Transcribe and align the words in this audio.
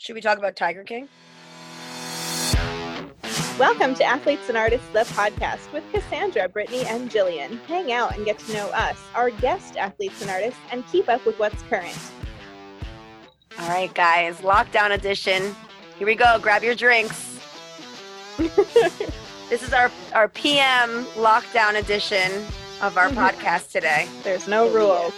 Should 0.00 0.14
we 0.14 0.20
talk 0.20 0.38
about 0.38 0.54
Tiger 0.54 0.84
King? 0.84 1.08
Welcome 3.58 3.96
to 3.96 4.04
Athletes 4.04 4.48
and 4.48 4.56
Artists, 4.56 4.86
the 4.92 5.00
podcast 5.00 5.72
with 5.72 5.82
Cassandra, 5.92 6.48
Brittany, 6.48 6.84
and 6.86 7.10
Jillian. 7.10 7.60
Hang 7.64 7.90
out 7.90 8.16
and 8.16 8.24
get 8.24 8.38
to 8.38 8.52
know 8.52 8.68
us, 8.68 8.96
our 9.16 9.30
guest 9.30 9.76
athletes 9.76 10.22
and 10.22 10.30
artists, 10.30 10.60
and 10.70 10.86
keep 10.86 11.08
up 11.08 11.26
with 11.26 11.36
what's 11.40 11.60
current. 11.62 11.98
All 13.58 13.68
right, 13.68 13.92
guys, 13.92 14.36
lockdown 14.36 14.92
edition. 14.92 15.56
Here 15.98 16.06
we 16.06 16.14
go. 16.14 16.38
Grab 16.40 16.62
your 16.62 16.76
drinks. 16.76 17.40
this 18.38 19.64
is 19.64 19.72
our, 19.72 19.90
our 20.14 20.28
PM 20.28 21.06
lockdown 21.16 21.74
edition 21.74 22.30
of 22.82 22.96
our 22.96 23.08
podcast 23.08 23.72
today. 23.72 24.06
There's 24.22 24.46
no 24.46 24.70
rules. 24.72 25.12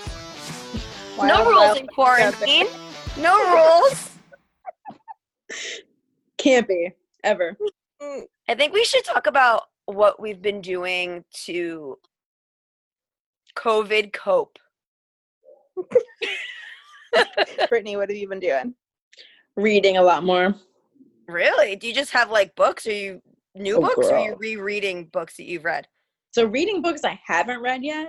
no 1.19 1.51
rules 1.51 1.77
in 1.77 1.87
quarantine. 1.87 2.67
No 3.19 3.37
rules. 3.55 4.10
Can't 6.41 6.67
be 6.67 6.93
ever. 7.23 7.57
Mm, 8.03 8.23
I 8.49 8.55
think 8.55 8.73
we 8.73 8.85
should 8.85 9.05
talk 9.05 9.27
about 9.27 9.65
what 9.87 10.21
we've 10.21 10.41
been 10.41 10.61
doing 10.61 11.25
to 11.45 11.99
COVID 13.57 14.13
cope. 14.13 14.59
Brittany, 17.69 17.97
what 17.97 18.09
have 18.09 18.17
you 18.19 18.29
been 18.29 18.41
doing? 18.41 18.75
Reading 19.57 19.97
a 19.97 20.03
lot 20.03 20.25
more. 20.25 20.55
Really? 21.29 21.77
Do 21.77 21.87
you 21.89 21.95
just 21.95 22.13
have 22.13 22.31
like 22.31 22.55
books? 22.57 22.87
Or 22.87 22.93
you 22.93 23.21
new 23.55 23.77
Oh, 23.77 23.81
books? 23.81 24.09
Or 24.09 24.15
are 24.17 24.25
you 24.25 24.31
girl. 24.31 24.39
rereading 24.39 25.07
books 25.07 25.37
that 25.37 25.45
you've 25.45 25.65
read? 25.65 25.87
So 26.33 26.45
reading 26.47 26.81
books 26.83 27.03
I 27.05 27.21
haven't 27.27 27.61
read 27.61 27.83
yet, 27.83 28.09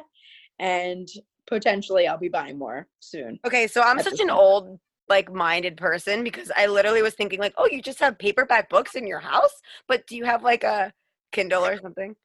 and 0.60 1.08
potentially 1.48 2.08
I'll 2.08 2.18
be 2.20 2.30
buying 2.30 2.58
more 2.58 2.88
soon. 3.00 3.40
Okay, 3.46 3.68
so 3.68 3.82
I'm 3.82 4.00
such 4.00 4.20
an 4.20 4.28
point. 4.28 4.32
old 4.40 4.80
like 5.12 5.32
minded 5.34 5.76
person 5.76 6.24
because 6.24 6.50
I 6.56 6.68
literally 6.68 7.02
was 7.02 7.14
thinking 7.16 7.38
like, 7.40 7.54
oh, 7.58 7.68
you 7.70 7.82
just 7.82 8.00
have 8.00 8.18
paperback 8.18 8.70
books 8.70 8.96
in 8.96 9.06
your 9.06 9.20
house, 9.20 9.62
but 9.90 10.08
do 10.08 10.16
you 10.16 10.24
have 10.24 10.42
like 10.42 10.64
a 10.64 10.94
Kindle 11.34 11.66
or 11.66 11.78
something? 11.82 12.16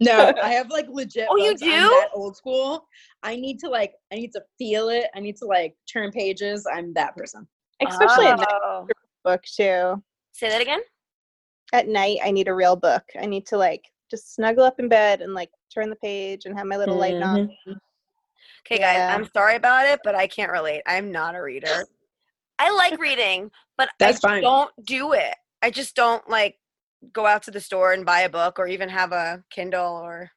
No, 0.00 0.32
I 0.42 0.48
have 0.52 0.70
like 0.70 0.86
legit. 0.88 1.28
Oh, 1.30 1.36
you 1.36 1.54
do? 1.54 1.66
that 1.70 2.08
old 2.14 2.34
school. 2.36 2.86
I 3.22 3.36
need 3.36 3.58
to 3.60 3.68
like. 3.68 3.92
I 4.10 4.16
need 4.16 4.32
to 4.32 4.42
feel 4.58 4.88
it. 4.88 5.08
I 5.14 5.20
need 5.20 5.36
to 5.36 5.44
like 5.44 5.74
turn 5.92 6.10
pages. 6.10 6.66
I'm 6.72 6.94
that 6.94 7.14
person. 7.14 7.46
Especially 7.86 8.26
at 8.26 8.38
night 8.38 8.48
Oh. 8.64 8.86
book 9.22 9.42
too. 9.42 10.02
Say 10.32 10.48
that 10.48 10.62
again. 10.62 10.80
At 11.74 11.88
night, 11.88 12.18
I 12.24 12.30
need 12.30 12.48
a 12.48 12.54
real 12.54 12.74
book. 12.74 13.04
I 13.20 13.26
need 13.26 13.46
to 13.48 13.58
like 13.58 13.84
just 14.10 14.34
snuggle 14.34 14.64
up 14.64 14.80
in 14.80 14.88
bed 14.88 15.20
and 15.20 15.34
like 15.34 15.50
turn 15.72 15.90
the 15.90 15.96
page 15.96 16.46
and 16.46 16.56
have 16.56 16.66
my 16.66 16.78
little 16.78 16.96
light 16.96 17.20
on. 17.22 17.48
Mm-hmm. 17.48 17.72
Okay, 18.66 18.80
Yeah. 18.80 19.08
guys, 19.08 19.14
I'm 19.16 19.28
sorry 19.36 19.56
about 19.56 19.84
it, 19.86 20.00
but 20.04 20.14
I 20.14 20.26
can't 20.26 20.50
relate. 20.50 20.80
I'm 20.86 21.12
not 21.12 21.34
a 21.34 21.42
reader. 21.42 21.84
I 22.60 22.70
like 22.72 23.00
reading, 23.00 23.50
but 23.78 23.88
That's 23.98 24.22
I 24.22 24.42
don't 24.42 24.70
do 24.84 25.14
it. 25.14 25.34
I 25.62 25.70
just 25.70 25.96
don't 25.96 26.28
like 26.28 26.58
go 27.12 27.24
out 27.24 27.42
to 27.44 27.50
the 27.50 27.60
store 27.60 27.92
and 27.92 28.04
buy 28.04 28.20
a 28.20 28.28
book 28.28 28.58
or 28.58 28.68
even 28.68 28.90
have 28.90 29.12
a 29.12 29.42
Kindle 29.50 29.96
or 29.96 30.30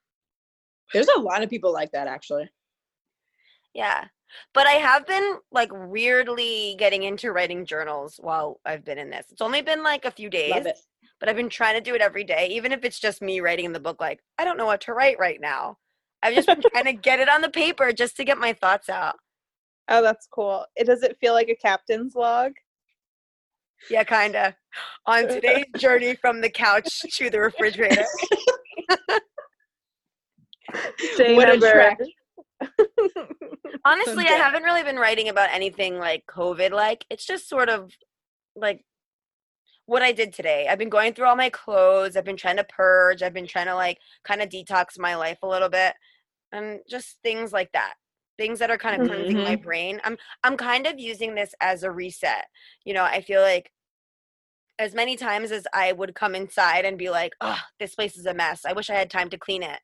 There's 0.93 1.09
a 1.09 1.19
lot 1.19 1.43
of 1.43 1.49
people 1.49 1.73
like 1.73 1.91
that 1.91 2.07
actually. 2.07 2.49
yeah. 3.73 4.05
But 4.53 4.67
I 4.67 4.73
have 4.73 5.05
been 5.05 5.35
like 5.51 5.69
weirdly 5.73 6.75
getting 6.79 7.03
into 7.03 7.33
writing 7.33 7.65
journals 7.65 8.19
while 8.21 8.61
I've 8.65 8.85
been 8.85 8.97
in 8.97 9.09
this. 9.09 9.25
It's 9.29 9.41
only 9.41 9.61
been 9.61 9.83
like 9.83 10.05
a 10.05 10.11
few 10.11 10.29
days, 10.29 10.65
but 11.19 11.27
I've 11.27 11.35
been 11.35 11.49
trying 11.49 11.75
to 11.75 11.81
do 11.81 11.93
it 11.93 12.01
every 12.01 12.23
day, 12.23 12.47
even 12.51 12.71
if 12.71 12.85
it's 12.85 12.99
just 12.99 13.21
me 13.21 13.41
writing 13.41 13.65
in 13.65 13.73
the 13.73 13.79
book 13.81 13.99
like 13.99 14.21
I 14.39 14.45
don't 14.45 14.57
know 14.57 14.65
what 14.65 14.81
to 14.81 14.93
write 14.93 15.19
right 15.19 15.41
now. 15.41 15.77
I've 16.23 16.35
just 16.35 16.47
been 16.47 16.61
trying 16.71 16.85
to 16.85 16.93
get 16.93 17.19
it 17.19 17.27
on 17.27 17.41
the 17.41 17.49
paper 17.49 17.91
just 17.91 18.15
to 18.17 18.23
get 18.23 18.37
my 18.37 18.53
thoughts 18.53 18.87
out. 18.87 19.17
Oh, 19.89 20.01
that's 20.01 20.27
cool. 20.27 20.65
It 20.75 20.85
does 20.85 21.03
it 21.03 21.17
feel 21.19 21.33
like 21.33 21.49
a 21.49 21.55
captain's 21.55 22.15
log? 22.15 22.53
Yeah, 23.89 24.03
kind 24.03 24.35
of. 24.35 24.53
On 25.05 25.27
today's 25.27 25.65
journey 25.77 26.15
from 26.15 26.41
the 26.41 26.49
couch 26.49 27.01
to 27.17 27.29
the 27.29 27.39
refrigerator. 27.39 28.05
Day 31.17 31.35
What 31.35 31.49
a 31.49 31.59
trek. 31.59 31.99
Honestly, 33.85 34.25
I 34.25 34.33
haven't 34.33 34.63
really 34.63 34.83
been 34.83 34.95
writing 34.95 35.27
about 35.29 35.49
anything 35.51 35.97
like 35.97 36.23
COVID 36.27 36.71
like. 36.71 37.05
It's 37.09 37.25
just 37.25 37.49
sort 37.49 37.69
of 37.69 37.91
like 38.55 38.85
what 39.85 40.01
I 40.01 40.13
did 40.13 40.33
today. 40.33 40.67
I've 40.69 40.79
been 40.79 40.89
going 40.89 41.13
through 41.13 41.27
all 41.27 41.35
my 41.35 41.49
clothes. 41.49 42.15
I've 42.15 42.23
been 42.23 42.37
trying 42.37 42.57
to 42.57 42.63
purge. 42.63 43.21
I've 43.21 43.33
been 43.33 43.47
trying 43.47 43.67
to 43.67 43.75
like 43.75 43.99
kind 44.23 44.41
of 44.41 44.49
detox 44.49 44.97
my 44.97 45.15
life 45.15 45.39
a 45.43 45.47
little 45.47 45.69
bit. 45.69 45.93
And 46.51 46.79
just 46.89 47.17
things 47.23 47.51
like 47.51 47.71
that. 47.73 47.95
Things 48.37 48.59
that 48.59 48.71
are 48.71 48.77
kind 48.77 49.01
of 49.01 49.07
cleansing 49.07 49.37
my 49.37 49.55
mm-hmm. 49.55 49.63
brain. 49.63 50.01
I'm 50.03 50.17
I'm 50.43 50.57
kind 50.57 50.87
of 50.87 50.99
using 50.99 51.35
this 51.35 51.53
as 51.61 51.83
a 51.83 51.91
reset. 51.91 52.45
You 52.83 52.93
know, 52.93 53.03
I 53.03 53.21
feel 53.21 53.41
like 53.41 53.71
as 54.79 54.95
many 54.95 55.15
times 55.15 55.51
as 55.51 55.67
I 55.73 55.91
would 55.91 56.15
come 56.15 56.33
inside 56.33 56.85
and 56.85 56.97
be 56.97 57.09
like, 57.09 57.33
"Oh, 57.41 57.59
this 57.79 57.95
place 57.95 58.17
is 58.17 58.25
a 58.25 58.33
mess. 58.33 58.65
I 58.65 58.73
wish 58.73 58.89
I 58.89 58.95
had 58.95 59.09
time 59.09 59.29
to 59.29 59.37
clean 59.37 59.63
it." 59.63 59.79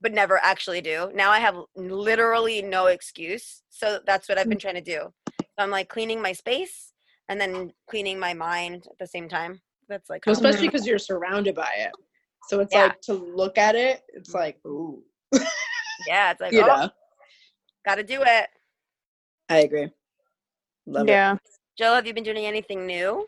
But 0.00 0.12
never 0.12 0.38
actually 0.38 0.80
do. 0.80 1.10
Now 1.14 1.30
I 1.30 1.38
have 1.38 1.56
literally 1.76 2.62
no 2.62 2.86
excuse. 2.86 3.62
So 3.68 4.00
that's 4.06 4.28
what 4.28 4.38
I've 4.38 4.46
mm. 4.46 4.50
been 4.50 4.58
trying 4.58 4.74
to 4.74 4.80
do. 4.80 5.12
So 5.28 5.44
I'm 5.58 5.70
like 5.70 5.88
cleaning 5.88 6.22
my 6.22 6.32
space 6.32 6.92
and 7.28 7.40
then 7.40 7.72
cleaning 7.88 8.18
my 8.18 8.34
mind 8.34 8.86
at 8.90 8.98
the 8.98 9.06
same 9.06 9.28
time. 9.28 9.60
That's 9.88 10.08
like 10.08 10.24
Well, 10.26 10.34
especially 10.34 10.68
because 10.68 10.86
you're 10.86 10.98
surrounded 10.98 11.54
by 11.54 11.70
it. 11.78 11.92
So 12.48 12.60
it's 12.60 12.72
Yeah. 12.72 12.84
like 12.84 13.00
to 13.02 13.14
look 13.14 13.58
at 13.58 13.74
it. 13.74 14.02
It's 14.08 14.30
mm. 14.30 14.34
like, 14.34 14.58
ooh, 14.66 15.02
yeah, 16.06 16.30
it's 16.30 16.40
like 16.40 16.52
you 16.52 16.62
oh, 16.62 16.66
know. 16.66 16.90
Gotta 17.88 18.02
do 18.02 18.22
it. 18.22 18.48
I 19.48 19.58
agree. 19.60 19.88
Love 20.86 21.08
it. 21.08 21.12
yeah. 21.12 21.36
Jill, 21.78 21.94
have 21.94 22.06
you 22.06 22.12
been 22.12 22.24
doing 22.24 22.44
anything 22.44 22.86
new? 22.86 23.26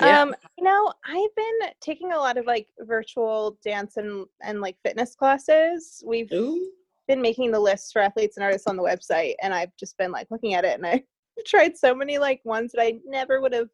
Yeah. 0.00 0.22
Um, 0.22 0.34
you 0.58 0.64
know, 0.64 0.92
I've 1.06 1.34
been 1.36 1.70
taking 1.80 2.12
a 2.12 2.16
lot 2.16 2.36
of 2.36 2.46
like 2.46 2.66
virtual 2.80 3.56
dance 3.64 3.96
and 3.96 4.26
and 4.42 4.60
like 4.60 4.76
fitness 4.84 5.14
classes. 5.14 6.02
We've 6.04 6.32
Ooh. 6.32 6.68
been 7.06 7.22
making 7.22 7.52
the 7.52 7.60
lists 7.60 7.92
for 7.92 8.02
athletes 8.02 8.36
and 8.36 8.44
artists 8.44 8.66
on 8.66 8.76
the 8.76 8.82
website, 8.82 9.34
and 9.40 9.54
I've 9.54 9.76
just 9.78 9.96
been 9.98 10.10
like 10.10 10.26
looking 10.30 10.54
at 10.54 10.64
it, 10.64 10.74
and 10.74 10.86
I 10.86 11.04
tried 11.46 11.76
so 11.76 11.94
many 11.94 12.18
like 12.18 12.40
ones 12.44 12.72
that 12.72 12.82
I 12.82 12.98
never 13.06 13.40
would 13.40 13.52
have 13.52 13.68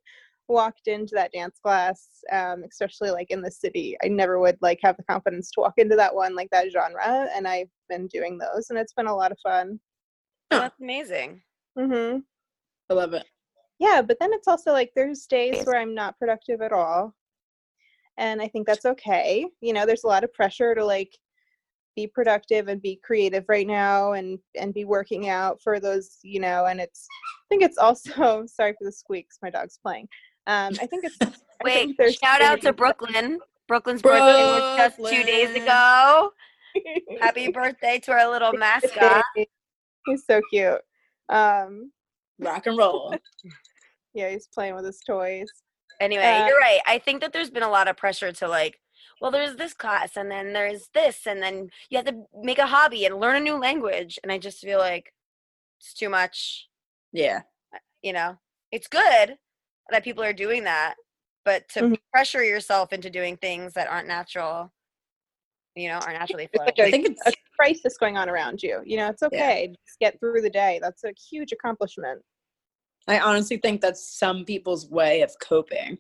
walked 0.51 0.87
into 0.87 1.15
that 1.15 1.33
dance 1.33 1.59
class, 1.63 2.09
um, 2.33 2.65
especially 2.69 3.11
like 3.11 3.31
in 3.31 3.41
the 3.41 3.51
city. 3.51 3.97
I 4.05 4.09
never 4.09 4.39
would 4.39 4.59
like 4.61 4.79
have 4.83 4.97
the 4.97 5.05
confidence 5.05 5.51
to 5.53 5.61
walk 5.61 5.75
into 5.79 5.97
that 5.97 6.15
one 6.15 6.35
like 6.35 6.51
that 6.51 6.71
genre, 6.71 7.29
and 7.35 7.47
I've 7.47 7.71
been 7.89 8.07
doing 8.09 8.39
those, 8.39 8.71
and 8.71 8.79
it's 8.79 8.93
been 8.93 9.07
a 9.07 9.17
lot 9.17 9.33
of 9.33 9.39
fun. 9.43 9.81
Oh, 10.51 10.61
that's 10.61 10.81
amazing. 10.81 11.43
Mm-hmm. 11.79 12.19
I 12.91 12.95
love 12.95 13.15
it. 13.15 13.25
Yeah, 13.79 14.03
but 14.03 14.19
then 14.21 14.33
it's 14.33 14.49
also 14.49 14.73
like 14.73 14.91
there's 14.95 15.27
days 15.27 15.65
where 15.65 15.81
I'm 15.81 15.95
not 15.95 16.19
productive 16.19 16.61
at 16.61 16.73
all. 16.73 17.15
And 18.19 18.43
I 18.43 18.49
think 18.49 18.67
that's 18.67 18.85
okay. 18.85 19.47
You 19.63 19.73
know, 19.73 19.87
there's 19.87 20.05
a 20.05 20.09
lot 20.09 20.25
of 20.25 20.35
pressure 20.35 20.75
to 20.75 20.85
like 20.85 21.17
be 21.97 22.07
productive 22.07 22.69
and 22.69 22.83
be 22.83 23.01
creative 23.03 23.45
right 23.49 23.67
now 23.67 24.13
and 24.13 24.39
and 24.59 24.75
be 24.75 24.85
working 24.85 25.29
out 25.29 25.61
for 25.63 25.81
those, 25.81 26.19
you 26.23 26.41
know, 26.41 26.67
and 26.67 26.81
it's 26.81 27.07
I 27.11 27.47
think 27.49 27.63
it's 27.63 27.79
also 27.79 28.45
sorry 28.47 28.73
for 28.73 28.85
the 28.85 28.93
squeaks, 28.93 29.39
my 29.43 29.51
dog's 29.51 29.79
playing. 29.83 30.09
Um 30.51 30.75
I 30.81 30.87
think 30.87 31.05
it's 31.05 31.17
I 31.23 31.31
Wait, 31.65 31.97
think 31.97 32.19
shout 32.19 32.43
out 32.43 32.61
to 32.63 32.73
Brooklyn. 32.73 33.39
Brooklyn's 33.69 34.03
birthday 34.03 34.43
was 34.47 34.77
just 34.79 34.97
two 35.13 35.23
days 35.23 35.55
ago. 35.55 36.33
Happy 37.21 37.51
birthday 37.53 37.99
to 38.01 38.13
our 38.13 38.29
little 38.29 38.53
mascot. 38.53 39.23
He's 40.07 40.25
so 40.27 40.41
cute. 40.51 40.81
Um 41.29 41.93
Rock 42.41 42.67
and 42.67 42.77
roll. 42.77 43.15
yeah, 44.15 44.31
he's 44.31 44.49
playing 44.49 44.75
with 44.75 44.85
his 44.87 44.99
toys. 45.07 45.47
Anyway, 46.01 46.25
Uh, 46.25 46.47
you're 46.47 46.59
right. 46.59 46.81
I 46.87 46.99
think 46.99 47.21
that 47.21 47.33
there's 47.33 47.51
been 47.51 47.63
a 47.63 47.71
lot 47.71 47.87
of 47.87 47.97
pressure 47.97 48.33
to 48.33 48.49
like, 48.49 48.81
well, 49.21 49.31
there's 49.31 49.57
this 49.57 49.75
class 49.75 50.17
and 50.17 50.31
then 50.31 50.53
there's 50.55 50.89
this 50.95 51.27
and 51.27 51.43
then 51.43 51.69
you 51.91 51.99
have 51.99 52.07
to 52.07 52.25
make 52.43 52.59
a 52.59 52.67
hobby 52.67 53.05
and 53.05 53.21
learn 53.21 53.37
a 53.37 53.41
new 53.41 53.57
language. 53.59 54.19
And 54.23 54.33
I 54.33 54.39
just 54.39 54.61
feel 54.61 54.79
like 54.79 55.13
it's 55.79 55.93
too 55.93 56.09
much, 56.09 56.69
Yeah. 57.13 57.43
you 58.03 58.13
know. 58.15 58.39
It's 58.73 58.89
good 58.89 59.37
that 59.91 60.05
people 60.05 60.23
are 60.23 60.33
doing 60.33 60.65
that, 60.65 60.95
but 61.45 61.69
to 61.71 61.81
Mhm. 61.83 61.99
pressure 62.13 62.45
yourself 62.45 62.93
into 62.93 63.11
doing 63.11 63.37
things 63.37 63.73
that 63.75 63.89
aren't 63.89 64.09
natural, 64.09 64.73
you 65.75 65.89
know, 65.89 65.99
are 65.99 66.13
naturally 66.13 66.45
It's 66.45 66.53
flowing. 66.55 66.67
like 66.69 66.79
a- 66.79 66.87
I 66.89 66.91
think 66.91 67.07
it's 67.07 67.27
a 67.27 67.33
crisis 67.59 67.97
going 67.97 68.17
on 68.17 68.29
around 68.29 68.63
you. 68.63 68.83
You 68.85 68.97
know, 68.99 69.09
it's 69.09 69.23
okay. 69.23 69.69
Just 69.87 69.99
get 69.99 70.19
through 70.21 70.43
the 70.43 70.51
day. 70.51 70.79
That's 70.83 71.05
a 71.05 71.13
huge 71.31 71.53
accomplishment. 71.53 72.23
I 73.09 73.19
honestly 73.21 73.57
think 73.57 73.81
that's 73.81 74.19
some 74.19 74.45
people's 74.45 74.89
way 74.91 75.23
of 75.23 75.35
coping. 75.41 75.99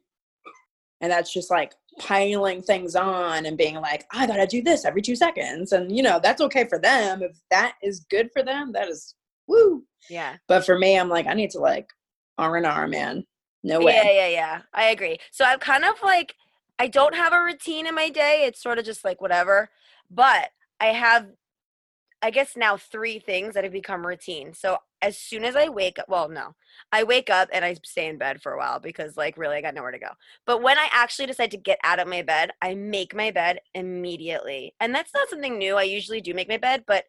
And 1.02 1.10
that's 1.10 1.32
just 1.32 1.50
like 1.50 1.74
piling 1.98 2.60
things 2.62 2.94
on 2.94 3.46
and 3.46 3.56
being 3.56 3.76
like, 3.76 4.04
I 4.12 4.26
gotta 4.26 4.46
do 4.46 4.60
this 4.62 4.84
every 4.84 5.00
two 5.00 5.16
seconds. 5.16 5.72
And 5.72 5.94
you 5.96 6.02
know, 6.02 6.20
that's 6.22 6.42
okay 6.42 6.66
for 6.68 6.78
them. 6.78 7.22
If 7.22 7.38
that 7.50 7.76
is 7.82 8.00
good 8.10 8.30
for 8.32 8.42
them, 8.42 8.72
that 8.72 8.88
is 8.88 9.14
woo. 9.46 9.84
yeah. 10.10 10.36
But 10.46 10.64
for 10.66 10.78
me, 10.78 10.98
I'm 10.98 11.08
like, 11.08 11.26
I 11.26 11.32
need 11.34 11.50
to 11.50 11.58
like 11.58 11.88
R 12.36 12.56
and 12.56 12.66
R, 12.66 12.86
man. 12.86 13.26
No 13.62 13.80
way. 13.82 13.94
Yeah, 13.94 14.10
yeah, 14.10 14.28
yeah. 14.28 14.62
I 14.74 14.84
agree. 14.86 15.18
So 15.30 15.44
I'm 15.44 15.58
kind 15.58 15.84
of 15.84 15.94
like 16.02 16.34
I 16.78 16.86
don't 16.88 17.14
have 17.14 17.32
a 17.32 17.40
routine 17.42 17.86
in 17.86 17.94
my 17.94 18.08
day. 18.10 18.44
It's 18.46 18.62
sort 18.62 18.78
of 18.78 18.84
just 18.84 19.04
like 19.04 19.20
whatever. 19.20 19.70
But 20.10 20.50
I 20.80 20.86
have 20.86 21.28
I 22.22 22.30
guess 22.30 22.56
now 22.56 22.76
three 22.76 23.18
things 23.18 23.54
that 23.54 23.64
have 23.64 23.72
become 23.72 24.06
routine. 24.06 24.52
So 24.54 24.78
as 25.02 25.16
soon 25.18 25.44
as 25.44 25.56
I 25.56 25.68
wake 25.70 25.98
up, 25.98 26.06
well, 26.08 26.28
no, 26.28 26.54
I 26.92 27.04
wake 27.04 27.30
up 27.30 27.48
and 27.52 27.64
I 27.64 27.74
stay 27.84 28.08
in 28.08 28.18
bed 28.18 28.42
for 28.42 28.52
a 28.52 28.58
while 28.58 28.78
because, 28.80 29.16
like, 29.16 29.38
really, 29.38 29.56
I 29.56 29.62
got 29.62 29.74
nowhere 29.74 29.92
to 29.92 29.98
go. 29.98 30.10
But 30.46 30.62
when 30.62 30.78
I 30.78 30.88
actually 30.92 31.26
decide 31.26 31.50
to 31.52 31.56
get 31.56 31.78
out 31.84 31.98
of 31.98 32.08
my 32.08 32.22
bed, 32.22 32.50
I 32.60 32.74
make 32.74 33.14
my 33.14 33.30
bed 33.30 33.60
immediately. 33.74 34.74
And 34.80 34.94
that's 34.94 35.14
not 35.14 35.30
something 35.30 35.58
new. 35.58 35.76
I 35.76 35.84
usually 35.84 36.20
do 36.20 36.34
make 36.34 36.48
my 36.48 36.58
bed, 36.58 36.84
but 36.86 37.04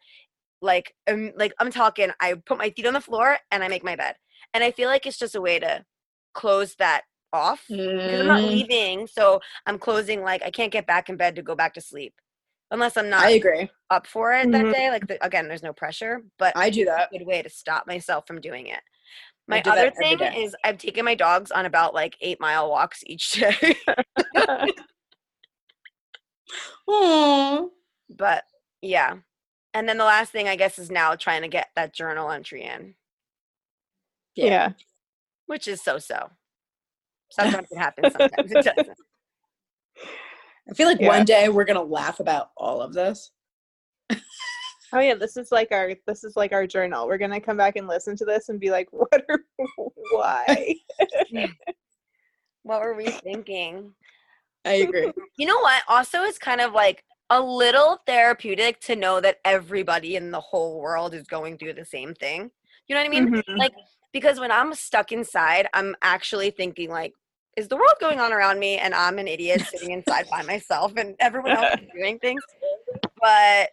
like, 0.62 0.96
um, 1.10 1.32
like 1.36 1.54
I'm 1.60 1.72
talking, 1.72 2.12
I 2.20 2.36
put 2.36 2.58
my 2.58 2.70
feet 2.70 2.86
on 2.86 2.94
the 2.94 3.02
floor 3.02 3.38
and 3.52 3.64
I 3.64 3.68
make 3.68 3.84
my 3.84 3.96
bed. 3.96 4.16
And 4.54 4.64
I 4.64 4.72
feel 4.72 4.90
like 4.90 5.06
it's 5.06 5.20
just 5.20 5.36
a 5.36 5.42
way 5.42 5.60
to 5.60 5.86
close 6.34 6.76
that 6.76 7.04
off 7.34 7.66
because 8.04 8.20
I'm 8.20 8.28
not 8.28 8.44
Mm, 8.44 8.50
leaving. 8.50 9.08
So 9.08 9.40
I'm 9.66 9.80
closing, 9.80 10.22
like, 10.24 10.44
I 10.44 10.52
can't 10.52 10.72
get 10.72 10.88
back 10.88 11.10
in 11.10 11.18
bed 11.18 11.36
to 11.36 11.42
go 11.44 11.56
back 11.56 11.74
to 11.76 11.82
sleep 11.82 12.14
unless 12.72 12.98
I'm 12.98 13.10
not 13.10 13.26
I 13.26 13.32
agree. 13.32 13.70
up 13.90 14.08
for 14.08 14.34
it 14.34 14.52
that 14.52 14.66
Mhm. 14.66 14.74
day. 14.74 14.90
Like 14.90 15.08
the, 15.08 15.24
again, 15.26 15.48
there's 15.48 15.64
no 15.64 15.74
pressure, 15.74 16.24
but 16.40 16.58
I 16.58 16.70
do 16.70 16.86
that. 16.86 17.10
good 17.12 17.26
way 17.26 17.42
to 17.42 17.50
stop 17.50 17.88
myself 17.88 18.28
from 18.28 18.42
doing 18.42 18.68
it. 18.68 18.82
My 19.48 19.62
do 19.62 19.72
other 19.72 19.92
thing 19.92 20.20
is 20.20 20.56
I've 20.64 20.78
taken 20.78 21.06
my 21.06 21.16
dogs 21.16 21.52
on 21.52 21.66
about 21.66 21.94
like 21.94 22.16
eight 22.22 22.40
mile 22.40 22.70
walks 22.70 23.04
each 23.06 23.34
day. 23.34 23.76
But 28.10 28.44
yeah. 28.82 29.18
And 29.74 29.88
then 29.90 29.98
the 29.98 30.06
last 30.06 30.32
thing 30.32 30.48
I 30.48 30.56
guess 30.56 30.80
is 30.80 30.92
now 30.92 31.16
trying 31.16 31.44
to 31.44 31.48
get 31.48 31.70
that 31.76 31.94
journal 31.94 32.32
entry 32.32 32.64
in, 32.64 32.96
yeah. 34.36 34.72
Which 35.52 35.68
is 35.68 35.82
so 35.82 35.98
so. 35.98 36.30
Sometimes 37.30 37.68
it 37.72 37.78
happens, 37.78 38.14
sometimes 38.14 38.52
it 38.52 38.64
doesn't. 38.76 38.98
I 40.70 40.74
feel 40.74 40.88
like 40.88 41.02
Yeah. 41.02 41.10
one 41.10 41.26
day 41.26 41.50
we're 41.50 41.66
gonna 41.66 41.84
laugh 41.84 42.22
about 42.22 42.52
all 42.56 42.82
of 42.82 42.94
this. 42.94 43.32
Oh 44.94 45.00
yeah, 45.00 45.16
this 45.16 45.36
is 45.36 45.52
like 45.52 45.74
our 45.74 45.94
this 46.08 46.24
is 46.24 46.38
like 46.38 46.54
our 46.54 46.66
journal. 46.66 47.06
We're 47.06 47.18
gonna 47.18 47.42
come 47.42 47.58
back 47.58 47.76
and 47.76 47.86
listen 47.86 48.16
to 48.16 48.24
this 48.26 48.48
and 48.48 48.62
be 48.62 48.72
like, 48.72 48.88
what 48.92 49.26
are 49.30 49.40
why? 50.12 50.76
What 52.64 52.82
were 52.82 52.96
we 52.96 53.08
thinking? 53.08 53.94
I 54.64 54.74
agree. 54.86 55.12
You 55.38 55.48
know 55.48 55.60
what? 55.60 55.82
Also, 55.90 56.22
it's 56.24 56.38
kind 56.38 56.62
of 56.62 56.72
like 56.74 57.04
a 57.30 57.42
little 57.42 58.00
therapeutic 58.06 58.80
to 58.82 58.96
know 58.96 59.20
that 59.20 59.40
everybody 59.44 60.16
in 60.16 60.30
the 60.32 60.40
whole 60.40 60.80
world 60.80 61.14
is 61.14 61.26
going 61.26 61.58
through 61.58 61.74
the 61.74 61.86
same 61.86 62.14
thing. 62.14 62.52
You 62.88 62.96
know 62.96 63.02
what 63.02 63.08
I 63.08 63.10
mean? 63.10 63.28
Mhm. 63.28 63.58
Like, 63.58 63.74
because 64.14 64.40
when 64.40 64.52
I'm 64.52 64.74
stuck 64.74 65.12
inside, 65.12 65.68
I'm 65.74 65.96
actually 66.02 66.52
thinking, 66.52 66.90
like, 66.90 67.14
is 67.58 67.68
the 67.68 67.76
world 67.76 67.96
going 68.00 68.20
on 68.20 68.32
around 68.32 68.60
me 68.60 68.78
and 68.78 68.94
I'm 68.94 69.20
an 69.20 69.28
idiot 69.28 69.62
sitting 69.72 69.92
inside 69.92 70.28
by 70.30 70.42
myself 70.44 70.94
and 70.98 71.16
everyone 71.20 71.52
else 71.52 71.70
is 71.80 71.88
doing 71.94 72.20
things? 72.22 72.42
But 73.20 73.70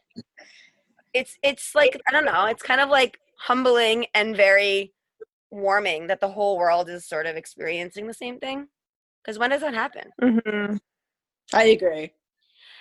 it's 1.14 1.38
it's 1.43 1.75
like 1.75 2.00
I 2.06 2.12
don't 2.12 2.25
know, 2.25 2.46
it's 2.46 2.62
kind 2.62 2.81
of 2.81 2.88
like 2.88 3.19
humbling 3.38 4.06
and 4.14 4.37
very 4.37 4.93
warming 5.50 6.08
that 6.08 6.20
the 6.20 6.29
whole 6.29 6.58
world 6.58 6.88
is 6.88 7.05
sort 7.06 7.26
of 7.26 7.37
experiencing 7.37 8.06
the 8.06 8.14
same 8.14 8.38
thing. 8.38 8.69
Because 9.23 9.38
when 9.38 9.50
does 9.50 9.62
that 9.62 9.75
happen? 9.75 10.11
Mhm. 10.20 10.81
I 11.52 11.64
agree. 11.64 12.12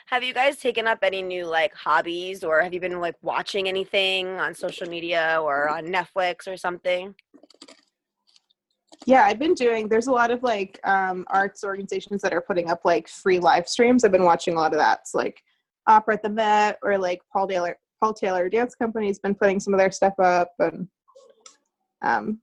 Have 0.08 0.24
you 0.24 0.34
guys 0.34 0.58
taken 0.58 0.88
up 0.88 1.00
any 1.04 1.22
new 1.22 1.46
like 1.46 1.74
hobbies 1.74 2.44
or 2.44 2.62
have 2.62 2.74
you 2.74 2.80
been 2.80 3.00
like 3.02 3.16
watching 3.22 3.68
anything 3.68 4.28
on 4.40 4.54
social 4.54 4.88
media 4.88 5.40
or 5.42 5.70
on 5.70 5.86
Netflix 5.88 6.48
or 6.48 6.56
something? 6.58 7.14
Yeah, 9.08 9.24
I've 9.24 9.40
been 9.40 9.54
doing. 9.54 9.88
There's 9.88 10.08
a 10.08 10.12
lot 10.12 10.32
of 10.32 10.44
like 10.44 10.82
um, 10.84 11.26
arts 11.30 11.64
organizations 11.64 12.22
that 12.22 12.34
are 12.34 12.42
putting 12.42 12.70
up 12.70 12.82
like 12.84 13.08
free 13.08 13.40
live 13.40 13.66
streams. 13.66 14.04
I've 14.04 14.12
been 14.12 14.26
watching 14.26 14.56
a 14.56 14.58
lot 14.58 14.74
of 14.74 14.80
that. 14.80 15.00
It's 15.02 15.16
like 15.16 15.42
Opera 15.88 16.16
at 16.16 16.24
the 16.24 16.30
Met 16.30 16.78
or 16.84 16.98
like 16.98 17.22
Paul 17.32 17.48
Taylor 17.48 17.78
Paul 18.02 18.14
Taylor 18.14 18.50
Dance 18.50 18.76
Company's 18.76 19.18
been 19.18 19.34
putting 19.34 19.62
some 19.62 19.74
of 19.74 19.80
their 19.80 19.92
stuff 19.92 20.14
up, 20.20 20.52
and 20.60 20.90
um, 22.02 22.42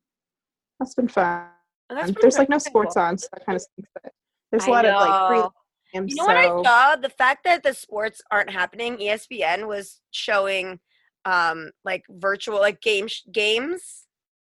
that's 0.81 0.95
been 0.95 1.07
fun. 1.07 1.49
Oh, 1.91 1.97
that's 1.97 2.13
There's 2.19 2.39
like 2.39 2.49
no 2.49 2.57
sports 2.57 2.95
cool. 2.95 3.03
on, 3.03 3.19
so 3.19 3.29
that 3.35 3.45
kind 3.45 3.57
of 3.57 3.63
stinks. 3.63 3.91
But 4.03 4.13
there's 4.51 4.67
a 4.67 4.71
lot 4.71 4.87
of 4.87 4.95
like 4.95 5.29
free 5.29 5.49
games. 5.93 6.15
You 6.15 6.17
know 6.17 6.25
what 6.25 6.37
I 6.39 6.47
saw? 6.47 6.97
The 6.97 7.11
fact 7.11 7.45
that 7.45 7.63
the 7.63 7.75
sports 7.75 8.23
aren't 8.31 8.49
happening, 8.49 8.97
ESPN 8.97 9.69
was 9.69 10.01
showing 10.13 10.81
um 11.27 11.73
like 11.85 12.05
virtual 12.09 12.59
like 12.59 12.81
game 12.81 13.07
sh- 13.07 13.21
games. 13.31 14.04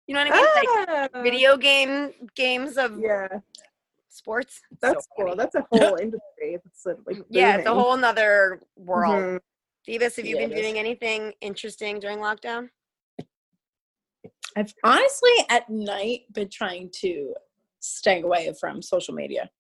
You 0.10 0.16
know 0.16 0.22
what 0.24 0.34
I 0.34 0.38
mean? 0.38 1.08
Like 1.08 1.10
Ah, 1.14 1.22
video 1.24 1.56
game 1.56 2.14
games 2.36 2.78
of 2.80 2.98
Yeah, 3.00 3.28
sports. 4.08 4.60
So 4.72 4.76
that's 4.82 5.08
cool. 5.16 5.28
funny. 5.28 5.38
That's 5.38 5.54
a 5.54 5.62
whole 5.72 5.98
industry. 5.98 6.58
It's 6.66 6.84
like 7.06 7.18
yeah, 7.30 7.58
it's 7.58 7.68
a 7.68 7.74
whole 7.76 7.96
nother 7.96 8.60
world. 8.76 9.24
Mhm. 9.24 9.40
Phoebus, 9.86 10.16
have 10.16 10.26
you 10.26 10.34
Yeah, 10.36 10.42
been 10.42 10.52
it 10.52 10.56
is. 10.58 10.62
doing 10.64 10.80
anything 10.80 11.34
interesting 11.42 12.00
during 12.00 12.18
lockdown? 12.18 12.70
I've 14.56 14.74
honestly 14.84 15.32
at 15.48 15.70
night 15.70 16.22
been 16.34 16.50
trying 16.50 16.90
to 17.02 17.36
stay 17.80 18.24
away 18.24 18.52
from 18.60 18.82
social 18.82 19.14
media, 19.14 19.52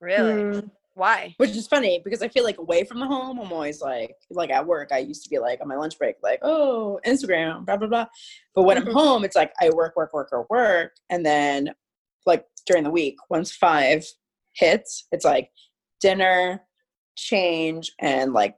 Really? 0.00 0.42
Mm. 0.42 0.70
Why? 0.94 1.34
which 1.38 1.50
is 1.50 1.66
funny 1.66 2.02
because 2.04 2.20
I 2.20 2.28
feel 2.28 2.44
like 2.44 2.58
away 2.58 2.84
from 2.84 3.00
the 3.00 3.06
home, 3.06 3.38
I'm 3.38 3.52
always 3.52 3.80
like, 3.80 4.14
like 4.30 4.50
at 4.50 4.66
work, 4.66 4.90
I 4.92 4.98
used 4.98 5.24
to 5.24 5.30
be 5.30 5.38
like 5.38 5.60
on 5.62 5.68
my 5.68 5.76
lunch 5.76 5.98
break, 5.98 6.16
like, 6.22 6.40
oh, 6.42 7.00
Instagram, 7.06 7.64
blah, 7.64 7.78
blah, 7.78 7.88
blah. 7.88 8.06
But 8.54 8.64
when. 8.64 8.76
I'm 8.76 8.84
mm-hmm. 8.84 8.96
home, 8.96 9.24
it's 9.24 9.36
like 9.36 9.52
I 9.60 9.70
work, 9.70 9.96
work, 9.96 10.12
work, 10.12 10.30
or 10.32 10.46
work. 10.50 10.92
And 11.08 11.24
then 11.24 11.70
like 12.26 12.44
during 12.66 12.84
the 12.84 12.90
week, 12.90 13.16
once 13.30 13.52
five 13.52 14.04
hits, 14.54 15.06
it's 15.12 15.24
like 15.24 15.50
dinner, 16.00 16.62
change, 17.16 17.92
and 18.00 18.32
like 18.32 18.56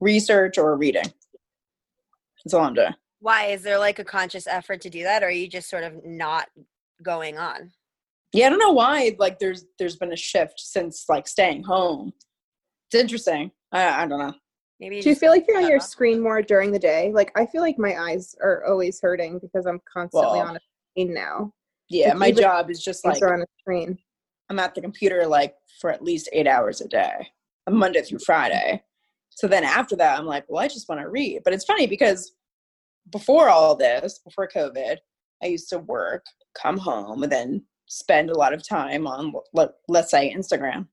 research 0.00 0.58
or 0.58 0.76
reading. 0.76 1.04
That's 2.44 2.54
all 2.54 2.64
I'm 2.64 2.74
doing. 2.74 2.94
Why? 3.20 3.46
Is 3.46 3.62
there 3.62 3.78
like 3.78 3.98
a 3.98 4.04
conscious 4.04 4.46
effort 4.46 4.80
to 4.82 4.90
do 4.90 5.02
that 5.04 5.22
or 5.22 5.26
are 5.26 5.30
you 5.30 5.48
just 5.48 5.70
sort 5.70 5.84
of 5.84 6.04
not 6.04 6.48
going 7.02 7.38
on? 7.38 7.72
Yeah 8.34 8.46
i 8.46 8.50
don't 8.50 8.58
know 8.58 8.72
why 8.72 9.14
like 9.18 9.38
there's 9.38 9.64
there's 9.78 9.96
been 9.96 10.12
a 10.12 10.16
shift 10.16 10.54
since 10.60 11.04
like 11.08 11.26
staying 11.26 11.62
home 11.62 12.12
it's 12.90 13.00
interesting 13.00 13.50
i, 13.72 14.02
I 14.02 14.06
don't 14.06 14.18
know 14.18 14.34
Maybe 14.80 15.00
Do 15.00 15.08
you 15.08 15.14
feel 15.14 15.30
like 15.30 15.44
you're 15.46 15.58
on 15.58 15.68
your 15.68 15.76
up. 15.76 15.82
screen 15.84 16.20
more 16.20 16.42
during 16.42 16.72
the 16.72 16.80
day? 16.80 17.12
Like 17.14 17.30
I 17.36 17.46
feel 17.46 17.62
like 17.62 17.78
my 17.78 17.94
eyes 17.96 18.34
are 18.42 18.64
always 18.66 19.00
hurting 19.00 19.38
because 19.38 19.66
I'm 19.66 19.80
constantly 19.90 20.40
Well, 20.40 20.48
on 20.48 20.56
a 20.56 20.60
screen 20.92 21.14
now. 21.14 21.52
yeah 21.88 22.08
Like, 22.08 22.16
my 22.18 22.32
job 22.32 22.70
is 22.70 22.82
just 22.82 23.04
Things 23.04 23.20
like 23.20 23.30
on 23.32 23.40
a 23.42 23.46
screen. 23.60 23.96
i'm 24.50 24.58
at 24.58 24.74
the 24.74 24.80
computer 24.80 25.28
like 25.28 25.54
for 25.80 25.90
at 25.90 26.02
least 26.02 26.28
eight 26.32 26.48
hours 26.48 26.80
a 26.80 26.88
day 26.88 27.28
monday 27.70 28.02
through 28.02 28.18
friday 28.18 28.82
so 29.30 29.46
then 29.46 29.62
after 29.62 29.94
that 29.96 30.18
i'm 30.18 30.26
like 30.26 30.44
well 30.48 30.62
i 30.62 30.66
just 30.68 30.88
want 30.88 31.00
to 31.00 31.08
read 31.08 31.40
but 31.44 31.52
it's 31.54 31.64
funny 31.64 31.86
because 31.86 32.34
before 33.12 33.48
all 33.48 33.74
this 33.76 34.18
before 34.26 34.48
covid 34.48 34.96
i 35.42 35.46
used 35.46 35.68
to 35.70 35.78
work 35.78 36.24
come 36.60 36.76
home 36.78 37.22
and 37.22 37.32
then 37.32 37.64
spend 37.94 38.30
a 38.30 38.36
lot 38.36 38.52
of 38.52 38.66
time 38.66 39.06
on 39.06 39.32
let, 39.52 39.70
let's 39.88 40.10
say 40.10 40.34
instagram 40.34 40.86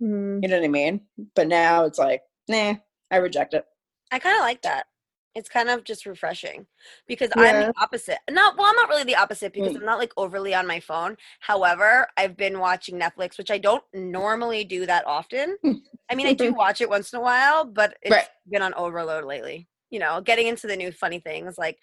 Mm. 0.00 0.42
you 0.42 0.48
know 0.48 0.56
what 0.56 0.64
i 0.64 0.68
mean 0.68 1.02
but 1.36 1.46
now 1.46 1.84
it's 1.84 1.98
like 1.98 2.22
nah 2.48 2.74
i 3.10 3.16
reject 3.16 3.54
it 3.54 3.64
I 4.10 4.18
kind 4.18 4.36
of 4.36 4.42
like 4.42 4.60
that. 4.62 4.86
It's 5.34 5.48
kind 5.48 5.70
of 5.70 5.84
just 5.84 6.04
refreshing 6.04 6.66
because 7.08 7.30
I'm 7.34 7.60
the 7.60 7.72
opposite. 7.80 8.18
Not 8.28 8.58
well, 8.58 8.66
I'm 8.68 8.76
not 8.76 8.90
really 8.90 9.04
the 9.04 9.16
opposite 9.16 9.54
because 9.54 9.72
Mm. 9.72 9.78
I'm 9.78 9.86
not 9.86 9.98
like 9.98 10.12
overly 10.18 10.54
on 10.54 10.66
my 10.66 10.80
phone. 10.80 11.16
However, 11.40 12.06
I've 12.18 12.36
been 12.36 12.58
watching 12.58 13.00
Netflix, 13.00 13.38
which 13.38 13.50
I 13.50 13.56
don't 13.56 13.82
normally 13.94 14.64
do 14.64 14.84
that 14.84 15.06
often. 15.06 15.56
I 16.10 16.14
mean, 16.14 16.26
I 16.26 16.34
do 16.34 16.52
watch 16.58 16.82
it 16.82 16.90
once 16.90 17.10
in 17.14 17.20
a 17.20 17.22
while, 17.22 17.64
but 17.64 17.96
it's 18.02 18.12
Right. 18.14 18.26
been 18.50 18.60
on 18.60 18.74
overload 18.74 19.24
lately. 19.24 19.66
You 19.88 20.00
know, 20.00 20.20
getting 20.20 20.46
into 20.46 20.66
the 20.66 20.76
new 20.76 20.92
funny 20.92 21.20
things 21.20 21.56
like 21.56 21.78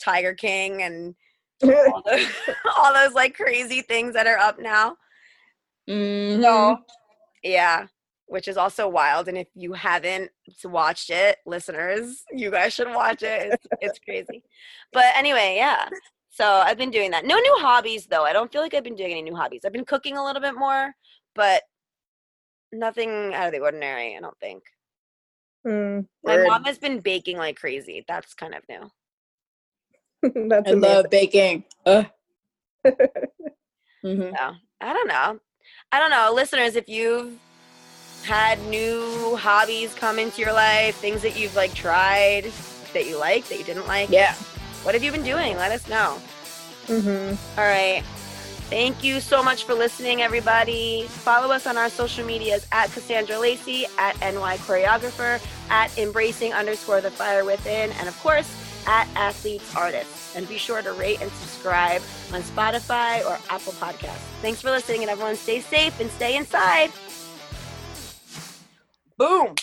Tiger 0.00 0.34
King 0.34 0.82
and 0.82 1.14
all 1.62 2.02
those, 2.10 2.26
all 2.76 2.94
those 2.94 3.14
like 3.14 3.34
crazy 3.34 3.82
things 3.82 4.14
that 4.14 4.26
are 4.26 4.38
up 4.38 4.58
now. 4.58 4.96
Mhm. 5.88 6.42
So, 6.42 6.78
yeah, 7.42 7.86
which 8.26 8.48
is 8.48 8.56
also 8.56 8.88
wild. 8.88 9.28
And 9.28 9.38
if 9.38 9.48
you 9.54 9.72
haven't 9.72 10.30
watched 10.64 11.10
it, 11.10 11.38
listeners, 11.46 12.22
you 12.32 12.50
guys 12.50 12.72
should 12.72 12.88
watch 12.88 13.22
it. 13.22 13.52
It's, 13.52 13.66
it's 13.80 13.98
crazy. 14.00 14.42
But 14.92 15.16
anyway, 15.16 15.54
yeah. 15.56 15.88
So 16.30 16.44
I've 16.44 16.76
been 16.76 16.90
doing 16.90 17.12
that. 17.12 17.24
No 17.24 17.38
new 17.38 17.56
hobbies, 17.60 18.06
though. 18.06 18.24
I 18.24 18.32
don't 18.32 18.52
feel 18.52 18.60
like 18.60 18.74
I've 18.74 18.84
been 18.84 18.96
doing 18.96 19.12
any 19.12 19.22
new 19.22 19.34
hobbies. 19.34 19.62
I've 19.64 19.72
been 19.72 19.86
cooking 19.86 20.18
a 20.18 20.24
little 20.24 20.42
bit 20.42 20.54
more, 20.54 20.92
but 21.34 21.62
nothing 22.72 23.32
out 23.32 23.46
of 23.46 23.52
the 23.52 23.60
ordinary, 23.60 24.16
I 24.16 24.20
don't 24.20 24.38
think. 24.38 24.62
Mm. 25.66 26.06
My 26.24 26.44
mom 26.46 26.64
has 26.64 26.78
been 26.78 27.00
baking 27.00 27.38
like 27.38 27.56
crazy. 27.56 28.04
That's 28.06 28.34
kind 28.34 28.54
of 28.54 28.62
new. 28.68 28.90
That's 30.48 30.68
I 30.68 30.72
amazing. 30.72 30.80
love 30.80 31.10
baking. 31.10 31.64
Ugh. 31.86 32.06
Mhm. 34.04 34.30
So 34.38 34.54
I 34.80 34.92
don't 34.92 35.08
know. 35.08 35.40
I 35.90 35.98
don't 35.98 36.10
know. 36.10 36.30
Listeners, 36.32 36.76
if 36.76 36.88
you've 36.88 37.32
had 38.24 38.60
new 38.66 39.36
hobbies 39.36 39.94
come 39.94 40.18
into 40.18 40.40
your 40.42 40.52
life, 40.52 40.94
things 40.96 41.22
that 41.22 41.36
you've 41.38 41.56
like 41.56 41.74
tried 41.74 42.52
that 42.92 43.06
you 43.06 43.18
like, 43.18 43.46
that 43.48 43.58
you 43.58 43.64
didn't 43.64 43.86
like, 43.88 44.08
Yeah. 44.10 44.34
what 44.84 44.94
have 44.94 45.02
you 45.02 45.10
been 45.10 45.24
doing? 45.24 45.56
Let 45.56 45.72
us 45.72 45.88
know. 45.88 46.20
Mhm. 46.86 47.36
All 47.58 47.64
right. 47.64 48.02
Thank 48.70 49.02
you 49.02 49.20
so 49.20 49.42
much 49.42 49.64
for 49.64 49.74
listening, 49.74 50.22
everybody. 50.22 51.06
Follow 51.08 51.52
us 51.52 51.66
on 51.66 51.76
our 51.76 51.88
social 51.88 52.24
medias 52.24 52.66
at 52.72 52.90
Cassandra 52.92 53.38
Lacey, 53.38 53.86
at 53.98 54.20
NY 54.20 54.56
Choreographer, 54.58 55.40
at 55.70 55.96
Embracing 55.98 56.52
underscore 56.52 57.00
the 57.00 57.10
Fire 57.10 57.44
Within, 57.44 57.90
and 57.92 58.08
of 58.08 58.18
course, 58.20 58.48
at 58.86 59.08
Athletes 59.14 59.74
Artists. 59.74 60.36
And 60.36 60.48
be 60.48 60.58
sure 60.58 60.82
to 60.82 60.92
rate 60.92 61.20
and 61.20 61.30
subscribe 61.30 62.02
on 62.32 62.42
Spotify 62.42 63.24
or 63.24 63.38
Apple 63.50 63.72
Podcasts. 63.74 64.26
Thanks 64.42 64.60
for 64.60 64.70
listening, 64.70 65.02
and 65.02 65.10
everyone 65.10 65.36
stay 65.36 65.60
safe 65.60 65.98
and 66.00 66.10
stay 66.10 66.36
inside. 66.36 66.90
Boom. 69.18 69.54